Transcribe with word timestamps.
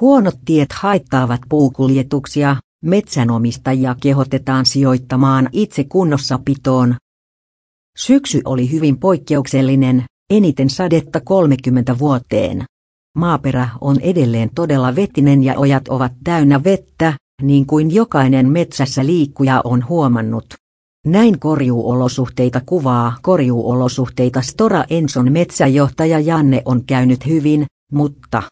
Huonot 0.00 0.34
tiet 0.44 0.72
haittaavat 0.72 1.40
puukuljetuksia, 1.48 2.56
metsänomistajia 2.84 3.96
kehotetaan 4.00 4.66
sijoittamaan 4.66 5.48
itse 5.52 5.84
kunnossapitoon. 5.84 6.94
Syksy 7.98 8.40
oli 8.44 8.70
hyvin 8.72 8.98
poikkeuksellinen, 8.98 10.04
eniten 10.30 10.70
sadetta 10.70 11.20
30 11.20 11.98
vuoteen. 11.98 12.64
Maaperä 13.16 13.68
on 13.80 14.00
edelleen 14.00 14.50
todella 14.54 14.96
vetinen 14.96 15.42
ja 15.42 15.58
ojat 15.58 15.88
ovat 15.88 16.12
täynnä 16.24 16.64
vettä, 16.64 17.12
niin 17.42 17.66
kuin 17.66 17.94
jokainen 17.94 18.50
metsässä 18.50 19.06
liikkuja 19.06 19.60
on 19.64 19.88
huomannut. 19.88 20.54
Näin 21.06 21.40
korjuuolosuhteita 21.40 22.60
kuvaa 22.66 23.16
korjuuolosuhteita 23.22 24.42
Stora 24.42 24.84
Enson 24.90 25.32
metsäjohtaja 25.32 26.20
Janne 26.20 26.62
on 26.64 26.84
käynyt 26.84 27.26
hyvin, 27.26 27.66
mutta 27.92 28.42